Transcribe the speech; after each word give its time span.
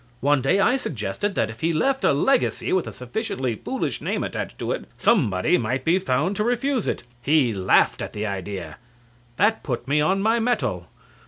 One 0.21 0.41
day 0.41 0.59
I 0.59 0.77
suggested 0.77 1.35
that 1.35 1.51
if 1.51 1.59
he 1.59 1.71
left 1.73 2.03
a 2.03 2.11
legacy 2.11 2.73
with 2.73 2.87
a 2.87 2.91
sufficiently 2.91 3.53
foolish 3.53 4.01
name 4.01 4.23
attached 4.23 4.57
to 4.57 4.71
it, 4.71 4.85
somebody 4.97 5.59
might 5.59 5.85
be 5.85 5.99
found 5.99 6.35
to 6.37 6.43
refuse 6.43 6.87
it. 6.87 7.03
He 7.21 7.53
laughed 7.53 8.01
at 8.01 8.13
the 8.13 8.25
idea. 8.25 8.77
That 9.35 9.61
put 9.63 9.87
me 9.87 10.01
on 10.01 10.19
my 10.19 10.39
mettle. 10.39 10.87